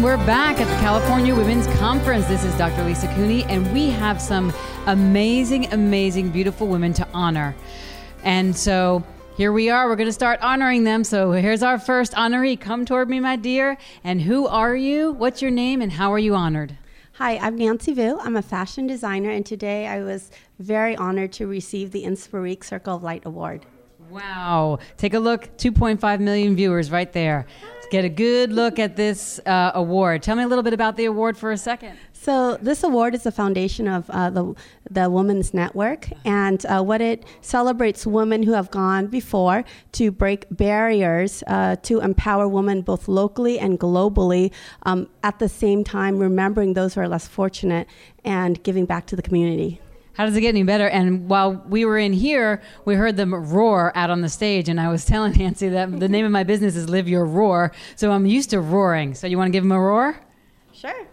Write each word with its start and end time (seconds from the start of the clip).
back 0.00 0.58
at 0.58 0.66
the 0.68 0.80
California 0.80 1.34
Women's 1.34 1.66
Conference. 1.78 2.26
This 2.26 2.44
is 2.44 2.56
Dr. 2.56 2.82
Lisa 2.84 3.06
Cooney, 3.14 3.44
and 3.44 3.70
we 3.74 3.90
have 3.90 4.22
some 4.22 4.52
amazing, 4.86 5.70
amazing, 5.72 6.30
beautiful 6.30 6.66
women 6.66 6.92
to 6.94 7.06
honor. 7.12 7.54
And 8.24 8.56
so 8.56 9.04
here 9.36 9.52
we 9.52 9.68
are. 9.68 9.86
We're 9.88 9.96
going 9.96 10.08
to 10.08 10.12
start 10.12 10.40
honoring 10.40 10.84
them. 10.84 11.04
So 11.04 11.32
here's 11.32 11.62
our 11.62 11.78
first 11.78 12.12
honoree. 12.12 12.58
Come 12.58 12.86
toward 12.86 13.10
me, 13.10 13.20
my 13.20 13.36
dear. 13.36 13.76
And 14.02 14.22
who 14.22 14.46
are 14.46 14.74
you? 14.74 15.12
What's 15.12 15.42
your 15.42 15.50
name? 15.50 15.82
And 15.82 15.92
how 15.92 16.12
are 16.12 16.18
you 16.18 16.34
honored? 16.34 16.78
Hi, 17.14 17.36
I'm 17.36 17.56
Nancy 17.56 17.92
Vu. 17.92 18.18
I'm 18.20 18.36
a 18.36 18.42
fashion 18.42 18.86
designer, 18.86 19.30
and 19.30 19.44
today 19.44 19.86
I 19.86 20.00
was 20.00 20.30
very 20.58 20.96
honored 20.96 21.32
to 21.34 21.46
receive 21.46 21.90
the 21.90 22.04
Inspirique 22.04 22.64
Circle 22.64 22.96
of 22.96 23.02
Light 23.02 23.26
Award. 23.26 23.66
Wow. 24.12 24.78
Take 24.98 25.14
a 25.14 25.18
look. 25.18 25.56
2.5 25.56 26.20
million 26.20 26.54
viewers 26.54 26.90
right 26.90 27.10
there. 27.12 27.46
Let's 27.74 27.86
get 27.86 28.04
a 28.04 28.10
good 28.10 28.52
look 28.52 28.78
at 28.78 28.94
this 28.94 29.40
uh, 29.46 29.72
award. 29.74 30.22
Tell 30.22 30.36
me 30.36 30.42
a 30.42 30.48
little 30.48 30.62
bit 30.62 30.74
about 30.74 30.96
the 30.96 31.06
award 31.06 31.38
for 31.38 31.50
a 31.50 31.56
second. 31.56 31.96
So 32.12 32.58
this 32.60 32.84
award 32.84 33.14
is 33.14 33.22
the 33.22 33.32
foundation 33.32 33.88
of 33.88 34.08
uh, 34.10 34.30
the 34.30 34.54
the 34.90 35.08
Women's 35.08 35.54
Network, 35.54 36.08
and 36.24 36.64
uh, 36.66 36.82
what 36.82 37.00
it 37.00 37.24
celebrates 37.40 38.06
women 38.06 38.42
who 38.42 38.52
have 38.52 38.70
gone 38.70 39.06
before 39.06 39.64
to 39.92 40.12
break 40.12 40.46
barriers 40.50 41.42
uh, 41.46 41.76
to 41.82 42.00
empower 42.00 42.46
women 42.46 42.82
both 42.82 43.08
locally 43.08 43.58
and 43.58 43.80
globally. 43.80 44.52
Um, 44.84 45.08
at 45.22 45.38
the 45.38 45.48
same 45.48 45.82
time, 45.82 46.18
remembering 46.18 46.74
those 46.74 46.94
who 46.94 47.00
are 47.00 47.08
less 47.08 47.26
fortunate 47.26 47.88
and 48.24 48.62
giving 48.62 48.84
back 48.84 49.06
to 49.06 49.16
the 49.16 49.22
community. 49.22 49.80
How 50.14 50.26
does 50.26 50.36
it 50.36 50.42
get 50.42 50.50
any 50.50 50.62
better? 50.62 50.88
And 50.88 51.28
while 51.28 51.54
we 51.66 51.84
were 51.84 51.98
in 51.98 52.12
here, 52.12 52.62
we 52.84 52.94
heard 52.94 53.16
them 53.16 53.34
roar 53.34 53.92
out 53.96 54.10
on 54.10 54.20
the 54.20 54.28
stage, 54.28 54.68
and 54.68 54.80
I 54.80 54.88
was 54.88 55.04
telling 55.12 55.32
Nancy 55.32 55.68
that 55.70 55.98
the 55.98 56.08
name 56.08 56.24
of 56.24 56.32
my 56.32 56.44
business 56.44 56.76
is 56.76 56.88
Live 56.88 57.08
Your 57.08 57.24
Roar, 57.24 57.72
so 57.96 58.12
I'm 58.12 58.26
used 58.26 58.50
to 58.50 58.60
roaring. 58.60 59.14
So 59.14 59.26
you 59.26 59.38
want 59.38 59.48
to 59.48 59.52
give 59.52 59.64
them 59.64 59.72
a 59.72 59.80
roar? 59.80 60.20
Sure. 60.72 61.06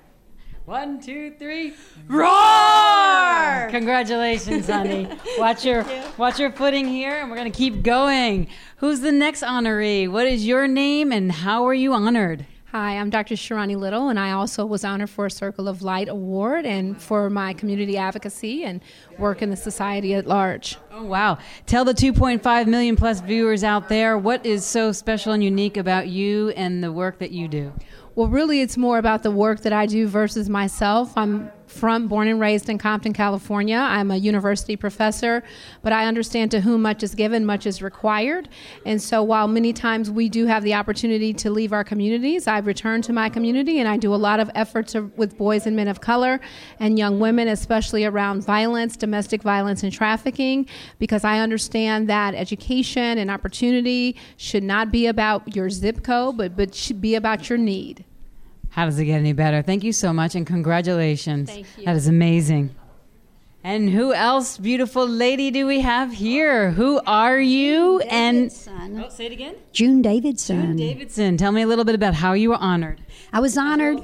One, 0.66 1.02
two, 1.02 1.34
three, 1.40 1.74
roar! 2.08 3.70
Congratulations, 3.72 4.68
honey. 4.68 5.08
watch 5.40 5.66
your 5.66 5.84
watch 6.16 6.38
your 6.38 6.52
footing 6.52 6.88
here, 6.88 7.18
and 7.20 7.32
we're 7.32 7.38
gonna 7.38 7.50
keep 7.50 7.82
going. 7.82 8.48
Who's 8.78 9.00
the 9.00 9.12
next 9.12 9.42
honoree? 9.42 10.08
What 10.08 10.28
is 10.28 10.46
your 10.46 10.68
name, 10.68 11.12
and 11.12 11.32
how 11.32 11.66
are 11.68 11.74
you 11.74 11.94
honored? 11.94 12.46
Hi, 12.72 13.00
I'm 13.00 13.10
Dr. 13.10 13.34
Shirani 13.34 13.76
Little, 13.76 14.10
and 14.10 14.20
I 14.20 14.30
also 14.30 14.64
was 14.64 14.84
honored 14.84 15.10
for 15.10 15.26
a 15.26 15.32
Circle 15.32 15.68
of 15.68 15.82
Light 15.82 16.08
Award 16.08 16.68
and 16.68 17.02
for 17.02 17.28
my 17.28 17.52
community 17.52 17.98
advocacy 17.98 18.64
and 18.64 18.84
work 19.18 19.42
in 19.42 19.50
the 19.50 19.56
society 19.56 20.14
at 20.14 20.28
large. 20.28 20.78
Oh, 20.92 21.04
wow. 21.04 21.40
Tell 21.66 21.84
the 21.84 21.96
2.5 21.96 22.68
million 22.68 22.96
plus 22.96 23.22
viewers 23.22 23.64
out 23.64 23.90
there 23.90 24.20
what 24.20 24.46
is 24.46 24.64
so 24.66 24.92
special 24.92 25.34
and 25.34 25.44
unique 25.44 25.78
about 25.78 26.10
you 26.10 26.50
and 26.50 26.84
the 26.84 26.92
work 26.92 27.18
that 27.18 27.32
you 27.32 27.48
do. 27.48 27.74
Well, 28.14 28.28
really, 28.28 28.62
it's 28.62 28.78
more 28.78 29.00
about 29.00 29.24
the 29.24 29.32
work 29.32 29.62
that 29.62 29.74
I 29.74 29.88
do 29.88 30.08
versus 30.08 30.48
myself. 30.48 31.14
I'm 31.18 31.52
from, 31.70 32.08
born 32.08 32.28
and 32.28 32.40
raised 32.40 32.70
in 32.70 32.78
Compton, 32.78 33.14
California. 33.14 33.78
I'm 33.78 34.12
a 34.12 34.16
university 34.16 34.76
professor, 34.76 35.44
but 35.82 35.94
I 35.94 36.06
understand 36.06 36.52
to 36.52 36.62
whom 36.62 36.82
much 36.82 37.04
is 37.04 37.16
given, 37.16 37.46
much 37.46 37.66
is 37.66 37.82
required. 37.82 38.50
And 38.86 39.02
so, 39.02 39.24
while 39.24 39.48
many 39.48 39.74
times 39.74 40.10
we 40.10 40.30
do 40.30 40.46
have 40.46 40.64
the 40.64 40.74
opportunity 40.74 41.34
to 41.34 41.50
leave 41.50 41.74
our 41.74 41.84
communities, 41.84 42.48
I 42.48 42.60
return 42.60 43.02
to 43.04 43.14
my 43.14 43.30
community 43.30 43.80
and 43.80 43.88
I 43.88 43.98
do 43.98 44.14
a 44.14 44.18
lot 44.18 44.40
of 44.40 44.50
efforts 44.56 44.96
with 45.16 45.38
boys 45.38 45.66
and 45.66 45.76
men 45.76 45.88
of 45.88 46.02
color 46.02 46.40
and 46.80 46.98
young 46.98 47.20
women, 47.20 47.48
especially 47.48 48.06
around 48.06 48.44
violence, 48.44 48.98
domestic 48.98 49.42
violence, 49.44 49.84
and 49.84 49.94
trafficking, 49.94 50.68
because 50.98 51.24
I 51.24 51.40
understand 51.40 52.10
that 52.10 52.34
education 52.36 53.18
and 53.18 53.30
opportunity 53.30 54.16
should 54.38 54.64
not 54.64 54.92
be 54.92 55.08
about 55.08 55.56
your 55.56 55.70
zip 55.70 56.04
code, 56.04 56.38
but, 56.38 56.56
but 56.56 56.74
should 56.74 57.02
be 57.02 57.16
about 57.16 57.50
your 57.50 57.58
need. 57.58 58.06
How 58.80 58.86
does 58.86 58.98
it 58.98 59.04
get 59.04 59.18
any 59.18 59.34
better? 59.34 59.62
Thank 59.62 59.84
you 59.84 59.92
so 59.92 60.14
much 60.14 60.36
and 60.36 60.48
congratulations. 60.48 61.50
Thank 61.50 61.68
you. 61.78 61.84
That 61.84 61.98
is 61.98 62.08
amazing. 62.08 62.74
And 63.62 63.90
who 63.90 64.14
else, 64.14 64.58
beautiful 64.58 65.06
lady, 65.06 65.52
do 65.52 65.68
we 65.68 65.82
have 65.82 66.14
here? 66.14 66.72
Who 66.72 67.02
are 67.06 67.38
you? 67.38 68.00
And 68.00 68.50
Davidson. 68.50 69.04
oh, 69.06 69.10
say 69.10 69.26
it 69.26 69.34
again. 69.34 69.56
June 69.74 70.02
Davidson. 70.02 70.62
June 70.62 70.76
Davidson. 70.78 71.36
Tell 71.36 71.52
me 71.52 71.62
a 71.62 71.68
little 71.68 71.84
bit 71.84 71.94
about 71.94 72.14
how 72.14 72.32
you 72.32 72.52
were 72.52 72.56
honored. 72.56 73.02
I 73.34 73.42
was 73.42 73.58
honored 73.58 74.02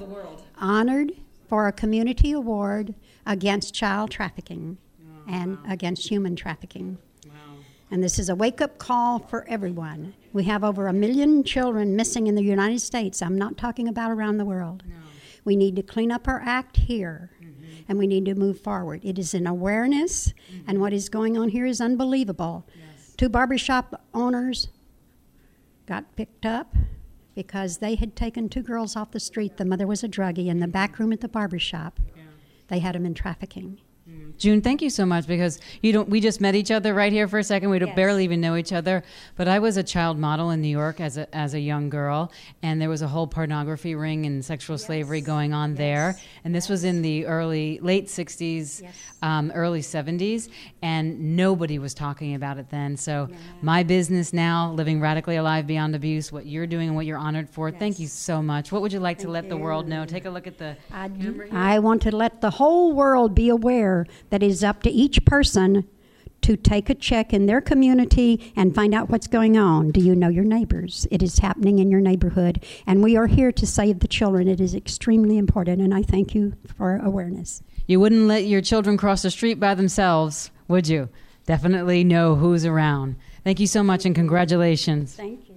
honored 0.58 1.13
for 1.47 1.69
a 1.69 1.72
community 1.72 2.34
award 2.34 2.96
against 3.25 3.74
child 3.74 4.12
trafficking 4.12 4.78
oh, 5.02 5.31
and 5.31 5.57
against 5.69 6.09
human 6.09 6.36
trafficking. 6.36 6.97
And 7.95 8.03
this 8.03 8.19
is 8.19 8.28
a 8.28 8.35
wake 8.35 8.59
up 8.59 8.78
call 8.78 9.19
for 9.19 9.47
everyone. 9.47 10.16
We 10.33 10.44
have 10.44 10.66
over 10.66 10.88
a 10.88 10.91
million 10.91 11.45
children 11.45 11.95
missing 11.95 12.28
in 12.28 12.35
the 12.35 12.44
United 12.44 12.81
States. 12.81 13.22
I'm 13.22 13.38
not 13.38 13.57
talking 13.57 13.88
about 13.88 14.11
around 14.11 14.35
the 14.35 14.44
world. 14.44 14.83
We 15.45 15.56
need 15.56 15.78
to 15.78 15.81
clean 15.81 16.11
up 16.11 16.28
our 16.28 16.41
act 16.45 16.75
here 16.75 17.31
mm-hmm. 17.41 17.83
and 17.88 17.97
we 17.97 18.06
need 18.06 18.25
to 18.25 18.35
move 18.35 18.59
forward. 18.59 19.00
It 19.01 19.17
is 19.17 19.33
an 19.33 19.47
awareness, 19.47 20.33
mm-hmm. 20.51 20.69
and 20.69 20.81
what 20.81 20.91
is 20.91 21.07
going 21.07 21.38
on 21.38 21.47
here 21.47 21.66
is 21.66 21.79
unbelievable. 21.79 22.67
Two 23.16 23.29
barbershop 23.29 24.03
owners 24.13 24.67
got 25.85 26.17
picked 26.17 26.45
up 26.45 26.75
because 27.33 27.77
they 27.77 27.95
had 27.95 28.13
taken 28.13 28.50
two 28.50 28.62
girls 28.62 28.97
off 28.97 29.12
the 29.12 29.22
street. 29.22 29.56
The 29.56 29.63
mother 29.63 29.88
was 29.88 30.03
a 30.03 30.09
druggie 30.09 30.47
in 30.47 30.59
the 30.59 30.67
back 30.67 31.00
room 31.00 31.13
at 31.13 31.22
the 31.22 31.29
barbershop. 31.29 32.01
They 32.67 32.79
had 32.79 32.94
them 32.95 33.06
in 33.06 33.13
trafficking. 33.13 33.79
June, 34.38 34.62
thank 34.62 34.81
you 34.81 34.90
so 34.90 35.06
much 35.06 35.28
because 35.28 35.59
you 35.81 35.91
don't. 35.94 36.09
We 36.09 36.19
just 36.19 36.41
met 36.41 36.56
each 36.56 36.72
other 36.72 36.94
right 36.94 37.12
here 37.12 37.28
for 37.28 37.40
a 37.40 37.44
second. 37.44 37.69
We 37.69 37.79
don't 37.79 37.90
Yes. 37.90 37.96
barely 37.96 38.23
even 38.23 38.41
know 38.41 38.56
each 38.56 38.73
other. 38.73 39.03
But 39.35 39.47
I 39.47 39.59
was 39.59 39.78
a 39.78 39.84
child 39.84 40.18
model 40.18 40.50
in 40.50 40.62
New 40.62 40.68
York 40.68 41.00
as 41.00 41.18
a 41.18 41.34
as 41.35 41.53
a 41.53 41.59
young 41.59 41.90
girl, 41.90 42.31
and 42.62 42.81
there 42.81 42.90
was 42.90 43.01
a 43.01 43.07
whole 43.07 43.28
pornography 43.28 43.95
ring 43.95 44.25
and 44.25 44.44
sexual 44.44 44.78
slavery 44.78 45.22
going 45.22 45.53
on 45.53 45.75
there. 45.75 46.18
And 46.44 46.53
this 46.53 46.68
was 46.69 46.84
in 46.84 47.01
the 47.01 47.25
early 47.25 47.79
late 47.81 48.07
'60s, 48.07 48.84
um, 49.22 49.51
early 49.56 49.81
'70s, 49.81 50.50
and 50.81 51.35
nobody 51.38 51.79
was 51.79 51.94
talking 51.94 52.35
about 52.35 52.57
it 52.57 52.69
then. 52.69 52.97
So 52.97 53.29
my 53.62 53.84
business 53.84 54.34
now, 54.34 54.72
living 54.72 55.00
radically 55.00 55.38
alive 55.38 55.66
beyond 55.66 55.95
abuse, 55.95 56.31
what 56.31 56.45
you're 56.45 56.68
doing 56.68 56.88
and 56.88 56.95
what 56.95 57.06
you're 57.06 57.18
honored 57.18 57.50
for. 57.50 57.72
Thank 57.72 58.00
you 58.00 58.07
so 58.07 58.41
much. 58.41 58.72
What 58.72 58.81
would 58.81 58.91
you 58.91 59.00
like 59.00 59.18
to 59.19 59.29
let 59.29 59.50
the 59.50 59.57
world 59.57 59.88
know? 59.88 60.06
Take 60.06 60.25
a 60.25 60.29
look 60.29 60.47
at 60.47 60.57
the. 60.57 60.75
I, 60.91 61.09
I 61.53 61.79
want 61.79 62.01
to 62.03 62.16
let 62.16 62.41
the 62.41 62.50
whole 62.50 62.94
world 62.94 63.34
be 63.34 63.50
aware 63.50 64.06
that 64.30 64.44
it 64.44 64.50
is 64.50 64.63
up 64.63 64.84
to 64.84 64.90
each 64.90 65.25
person 65.25 65.88
to 66.41 66.56
take 66.56 66.90
a 66.90 66.94
check 66.94 67.34
in 67.34 67.47
their 67.47 67.62
community 67.62 68.53
and 68.56 68.75
find 68.75 68.94
out 68.94 69.09
what's 69.09 69.25
going 69.25 69.58
on. 69.58 69.90
Do 69.90 70.00
you 70.00 70.16
know 70.16 70.30
your 70.30 70.44
neighbors? 70.44 71.08
It 71.09 71.24
is 71.24 71.40
happening 71.40 71.80
in 71.80 71.90
your 71.90 72.02
neighborhood, 72.02 72.63
and 72.86 73.03
we 73.03 73.18
are 73.18 73.25
here 73.28 73.52
to 73.52 73.66
save 73.66 74.00
the 74.00 74.08
children. 74.08 74.47
It 74.47 74.62
is 74.62 74.75
extremely 74.75 75.38
important, 75.40 75.81
and 75.81 75.94
I 75.94 76.03
thank 76.03 76.36
you 76.36 76.53
for 76.78 76.97
awareness. 76.97 77.63
You 77.88 78.00
wouldn't 78.00 78.28
let 78.28 78.46
your 78.46 78.62
children 78.62 78.96
cross 78.96 79.24
the 79.24 79.31
street 79.31 79.59
by 79.59 79.74
themselves, 79.74 80.52
would 80.68 80.88
you? 80.88 81.09
Definitely 81.46 82.03
know 82.03 82.36
who's 82.36 82.66
around. 82.66 83.16
Thank 83.44 83.59
you 83.59 83.68
so 83.68 83.84
much 83.84 84.06
and 84.06 84.16
congratulations. 84.16 85.16
Thank 85.16 85.50
you. 85.50 85.56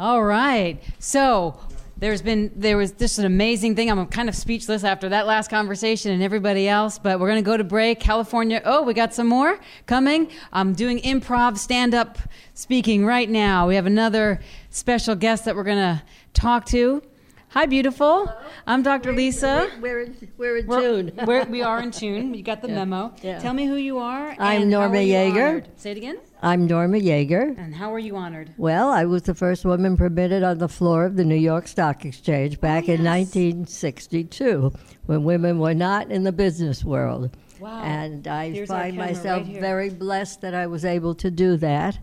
All 0.00 0.22
right. 0.22 0.80
So 0.98 1.58
there's 1.98 2.22
been 2.22 2.52
there 2.54 2.76
was 2.76 2.92
just 2.92 3.18
an 3.18 3.24
amazing 3.24 3.74
thing. 3.74 3.90
I'm 3.90 4.06
kind 4.06 4.28
of 4.28 4.34
speechless 4.36 4.84
after 4.84 5.08
that 5.08 5.26
last 5.26 5.50
conversation 5.50 6.12
and 6.12 6.22
everybody 6.22 6.68
else, 6.68 6.98
but 6.98 7.18
we're 7.18 7.28
gonna 7.28 7.42
go 7.42 7.56
to 7.56 7.64
break. 7.64 7.98
California. 7.98 8.62
Oh, 8.64 8.82
we 8.82 8.94
got 8.94 9.12
some 9.12 9.26
more 9.26 9.58
coming. 9.86 10.30
I'm 10.52 10.74
doing 10.74 11.00
improv 11.00 11.58
stand 11.58 11.94
up 11.94 12.18
speaking 12.54 13.04
right 13.04 13.28
now. 13.28 13.66
We 13.66 13.74
have 13.74 13.86
another 13.86 14.40
special 14.70 15.16
guest 15.16 15.44
that 15.44 15.56
we're 15.56 15.64
gonna 15.64 16.04
talk 16.34 16.66
to. 16.66 17.02
Hi, 17.50 17.64
beautiful. 17.64 18.30
I'm 18.66 18.82
Dr. 18.82 19.12
Lisa. 19.14 19.70
We're 19.80 20.00
in, 20.02 20.28
we're 20.36 20.58
in 20.58 20.66
We're- 20.66 20.82
tune. 20.82 21.12
we're- 21.26 21.44
we 21.46 21.62
are 21.62 21.80
in 21.80 21.90
tune. 21.90 22.34
You 22.34 22.42
got 22.42 22.60
the 22.60 22.68
memo. 22.68 23.14
yeah. 23.22 23.38
Tell 23.38 23.54
me 23.54 23.64
who 23.66 23.76
you 23.76 23.98
are. 23.98 24.36
I'm 24.38 24.68
Norma 24.68 24.98
Yaeger. 24.98 25.64
Say 25.76 25.92
it 25.92 25.96
again. 25.96 26.18
I'm 26.42 26.66
Norma 26.66 26.98
Yaeger. 26.98 27.56
And 27.58 27.74
how 27.74 27.92
are 27.94 27.98
you 27.98 28.16
honored? 28.16 28.52
Well, 28.58 28.90
I 28.90 29.06
was 29.06 29.22
the 29.22 29.34
first 29.34 29.64
woman 29.64 29.96
permitted 29.96 30.42
on 30.42 30.58
the 30.58 30.68
floor 30.68 31.06
of 31.06 31.16
the 31.16 31.24
New 31.24 31.36
York 31.36 31.68
Stock 31.68 32.04
Exchange 32.04 32.60
back 32.60 32.84
in 32.88 33.02
1962 33.02 34.70
when 35.06 35.24
women 35.24 35.58
were 35.58 35.74
not 35.74 36.10
in 36.10 36.24
the 36.24 36.32
business 36.32 36.84
world. 36.84 37.34
Wow. 37.60 37.82
And 37.82 38.28
I 38.28 38.50
Here's 38.50 38.68
find 38.68 38.94
myself 38.96 39.48
right 39.48 39.58
very 39.60 39.88
blessed 39.88 40.42
that 40.42 40.54
I 40.54 40.66
was 40.66 40.84
able 40.84 41.14
to 41.16 41.30
do 41.30 41.56
that. 41.56 41.98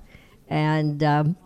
And 0.50 1.02
um, 1.04 1.38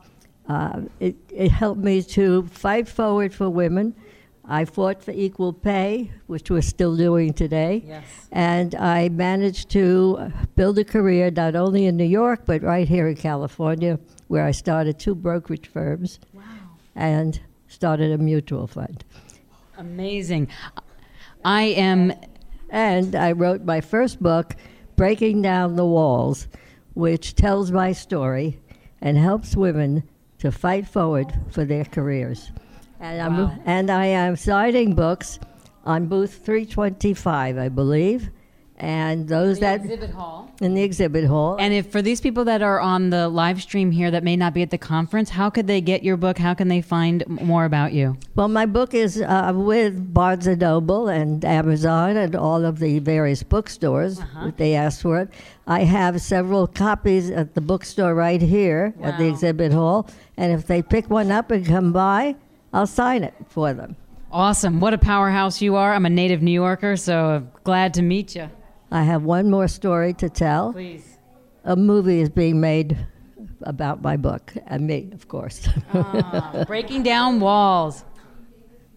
uh, 0.50 0.82
it, 1.00 1.16
it 1.32 1.52
helped 1.52 1.82
me 1.82 2.02
to 2.02 2.44
fight 2.48 2.88
forward 2.88 3.34
for 3.34 3.50
women. 3.50 3.96
I 4.44 4.66
fought 4.66 5.04
for 5.04 5.12
equal 5.12 5.54
pay, 5.54 6.12
which 6.26 6.50
we're 6.50 6.64
still 6.64 6.98
doing 6.98 7.34
today. 7.34 7.84
Yes. 7.86 8.04
And 8.32 8.74
I 8.74 9.10
managed 9.10 9.70
to 9.72 10.32
build 10.56 10.80
a 10.80 10.84
career 10.84 11.30
not 11.30 11.56
only 11.56 11.86
in 11.86 11.98
New 11.98 12.04
York, 12.04 12.48
but 12.48 12.64
right 12.64 12.88
here 12.88 13.08
in 13.08 13.16
California, 13.16 14.00
where 14.28 14.44
I 14.44 14.50
started 14.50 14.98
two 14.98 15.14
brokerage 15.14 15.68
firms 15.68 16.20
and 16.96 17.40
started 17.68 18.12
a 18.12 18.18
mutual 18.18 18.66
fund. 18.66 19.06
Amazing. 19.78 20.50
I 21.46 21.62
am. 21.62 22.12
And 22.72 23.16
I 23.16 23.34
wrote 23.34 23.64
my 23.64 23.82
first 23.82 24.22
book, 24.22 24.56
Breaking 24.96 25.44
Down 25.44 25.76
the 25.76 25.86
Walls, 25.86 26.48
which 26.96 27.36
tells 27.36 27.72
my 27.72 27.92
story 27.92 28.60
and 29.00 29.16
helps 29.16 29.56
women 29.56 30.04
to 30.40 30.52
fight 30.52 30.88
forward 30.88 31.34
for 31.50 31.66
their 31.66 31.86
careers. 31.86 32.52
And, 33.00 33.22
I'm, 33.22 33.38
Wow. 33.38 33.56
and 33.66 33.90
I 33.90 34.06
am 34.06 34.36
signing 34.36 34.94
books 34.96 35.40
on 35.86 36.08
booth 36.08 36.46
325, 36.46 37.58
I 37.58 37.70
believe. 37.70 38.30
And 38.80 39.28
those 39.28 39.60
that 39.60 39.82
exhibit 39.82 40.12
hall. 40.12 40.50
in 40.62 40.74
the 40.74 40.82
exhibit 40.84 41.26
hall. 41.26 41.58
And 41.60 41.74
if 41.74 41.92
for 41.92 42.02
these 42.02 42.22
people 42.22 42.46
that 42.46 42.62
are 42.62 42.80
on 42.80 43.10
the 43.10 43.28
live 43.28 43.62
stream 43.62 43.92
here 43.92 44.10
that 44.10 44.24
may 44.24 44.38
not 44.38 44.54
be 44.54 44.62
at 44.62 44.70
the 44.70 44.78
conference, 44.78 45.30
how 45.30 45.50
could 45.50 45.68
they 45.68 45.82
get 45.82 46.02
your 46.02 46.16
book? 46.16 46.38
How 46.38 46.54
can 46.54 46.70
they 46.70 46.82
find 46.82 47.28
more 47.28 47.66
about 47.66 47.92
you? 47.92 48.18
Well, 48.36 48.48
my 48.48 48.66
book 48.66 48.94
is 48.94 49.22
uh, 49.22 49.52
with 49.54 50.14
Barnes 50.14 50.48
and 50.48 50.62
Noble 50.62 51.10
and 51.10 51.44
Amazon 51.44 52.16
and 52.16 52.38
all 52.38 52.64
of 52.64 52.80
the 52.80 53.00
various 53.00 53.44
bookstores. 53.44 54.20
Uh-huh. 54.20 54.52
They 54.56 54.76
asked 54.76 55.02
for 55.02 55.20
it. 55.20 55.30
I 55.68 55.82
have 55.82 56.22
several 56.22 56.66
copies 56.66 57.30
at 57.30 57.56
the 57.56 57.62
bookstore 57.62 58.16
right 58.16 58.42
here 58.42 58.94
at 59.02 59.18
the 59.18 59.28
exhibit 59.28 59.74
hall, 59.74 60.10
and 60.38 60.52
if 60.54 60.66
they 60.68 60.82
pick 60.82 61.10
one 61.10 61.32
up 61.32 61.52
and 61.52 61.66
come 61.66 61.92
by, 61.92 62.36
I'll 62.74 62.88
sign 62.88 63.24
it 63.24 63.34
for 63.50 63.74
them. 63.74 63.98
Awesome. 64.32 64.80
What 64.80 64.94
a 64.94 64.98
powerhouse 64.98 65.62
you 65.62 65.76
are. 65.76 65.94
I'm 65.94 66.06
a 66.06 66.10
native 66.10 66.42
New 66.42 66.52
Yorker, 66.52 66.96
so 66.96 67.48
glad 67.64 67.94
to 67.96 68.02
meet 68.02 68.36
you. 68.36 68.50
I 68.92 69.04
have 69.04 69.24
one 69.24 69.50
more 69.50 69.68
story 69.68 70.14
to 70.16 70.30
tell. 70.30 70.74
Please. 70.74 71.18
A 71.64 71.76
movie 71.76 72.22
is 72.22 72.30
being 72.30 72.60
made 72.60 72.98
about 73.64 74.02
my 74.02 74.18
book 74.18 74.54
and 74.66 74.88
me, 74.88 75.10
of 75.14 75.28
course. 75.28 75.68
Ah, 75.94 76.64
breaking 76.68 77.04
down 77.04 77.40
walls. 77.40 78.04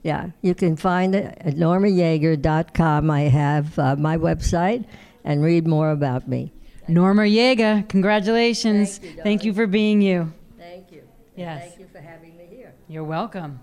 Yeah, 0.02 0.30
you 0.40 0.54
can 0.54 0.76
find 0.76 1.14
it 1.14 1.36
at 1.40 1.54
normayaeger.com. 1.54 3.10
I 3.10 3.20
have 3.22 3.78
uh, 3.78 3.96
my 3.96 4.16
website 4.16 4.84
and 5.24 5.42
read 5.42 5.66
more 5.66 5.90
about 5.90 6.26
me. 6.26 6.52
Norma 6.88 7.22
Yaeger, 7.22 7.88
congratulations. 7.88 8.98
Thank 8.98 9.16
you, 9.16 9.22
Thank 9.22 9.44
you 9.44 9.54
for 9.54 9.66
being 9.66 10.02
you. 10.02 10.32
Thank 10.58 10.90
you. 10.90 11.02
Yes. 11.36 11.68
Thank 11.68 11.80
you 11.80 11.86
for 11.92 12.00
having 12.00 12.36
me 12.36 12.46
here. 12.50 12.74
You're 12.88 13.04
welcome. 13.04 13.60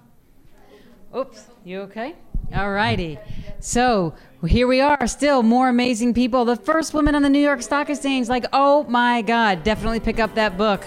Oops, 1.15 1.45
you 1.65 1.81
okay? 1.81 2.15
All 2.53 2.71
righty. 2.71 3.19
So 3.59 4.15
here 4.47 4.67
we 4.67 4.81
are, 4.81 5.05
still 5.07 5.43
more 5.43 5.69
amazing 5.69 6.13
people. 6.13 6.45
The 6.45 6.55
first 6.55 6.93
woman 6.93 7.13
on 7.15 7.21
the 7.21 7.29
New 7.29 7.39
York 7.39 7.61
Stock 7.61 7.89
Exchange. 7.89 8.29
Like, 8.29 8.45
oh 8.53 8.83
my 8.85 9.21
God, 9.21 9.63
definitely 9.63 9.99
pick 9.99 10.19
up 10.19 10.35
that 10.35 10.57
book 10.57 10.83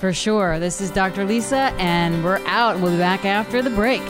for 0.00 0.12
sure. 0.12 0.58
This 0.58 0.80
is 0.80 0.90
Dr. 0.90 1.24
Lisa, 1.24 1.72
and 1.78 2.22
we're 2.24 2.44
out. 2.46 2.80
We'll 2.80 2.92
be 2.92 2.98
back 2.98 3.24
after 3.24 3.62
the 3.62 3.70
break. 3.70 4.02